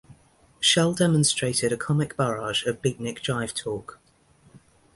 [0.59, 3.99] Schell demonstrated a comic barrage of beatnik jive talk.